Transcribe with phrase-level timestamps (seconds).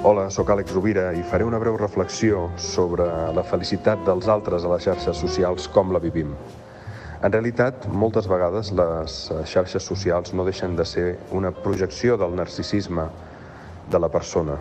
[0.00, 3.04] Hola, sóc Àlex Rovira i faré una breu reflexió sobre
[3.36, 6.30] la felicitat dels altres a les xarxes socials, com la vivim.
[7.20, 9.18] En realitat, moltes vegades les
[9.52, 11.04] xarxes socials no deixen de ser
[11.36, 13.04] una projecció del narcisisme
[13.92, 14.56] de la persona.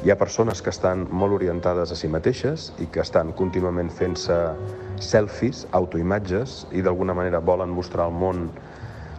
[0.00, 4.40] Hi ha persones que estan molt orientades a si mateixes i que estan contínuament fent-se
[5.04, 8.48] selfies, autoimatges, i d'alguna manera volen mostrar al món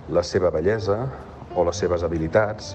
[0.10, 1.04] la seva bellesa
[1.54, 2.74] o les seves habilitats,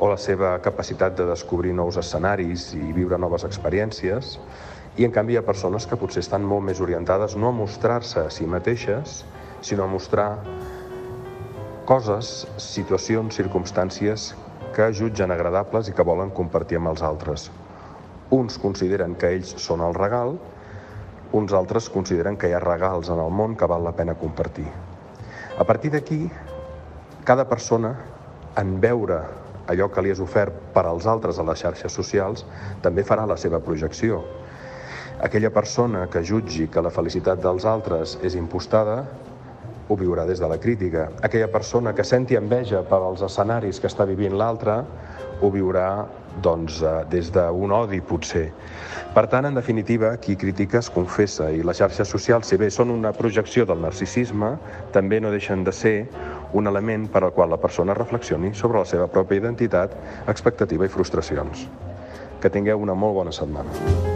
[0.00, 4.38] o la seva capacitat de descobrir nous escenaris i viure noves experiències,
[4.96, 8.24] i en canvi hi ha persones que potser estan molt més orientades no a mostrar-se
[8.24, 9.20] a si mateixes,
[9.60, 10.30] sinó a mostrar
[11.84, 14.30] coses, situacions, circumstàncies
[14.74, 17.50] que jutgen agradables i que volen compartir amb els altres.
[18.32, 20.36] Uns consideren que ells són el regal,
[21.36, 24.66] uns altres consideren que hi ha regals en el món que val la pena compartir.
[25.58, 26.24] A partir d'aquí,
[27.28, 27.92] cada persona,
[28.56, 29.20] en veure
[29.70, 32.44] allò que li és ofert per als altres a les xarxes socials,
[32.82, 34.22] també farà la seva projecció.
[35.20, 39.02] Aquella persona que jutgi que la felicitat dels altres és impostada,
[39.90, 41.08] ho viurà des de la crítica.
[41.26, 44.78] Aquella persona que senti enveja per als escenaris que està vivint l'altre,
[45.40, 46.06] ho viurà
[46.42, 48.50] doncs, eh, des d'un odi, potser.
[49.14, 52.92] Per tant, en definitiva, qui critica es confessa i les xarxes socials, si bé són
[52.94, 54.52] una projecció del narcisisme,
[54.94, 55.96] també no deixen de ser
[56.52, 60.92] un element per al qual la persona reflexioni sobre la seva pròpia identitat, expectativa i
[60.92, 61.66] frustracions.
[62.40, 64.09] Que tingueu una molt bona setmana.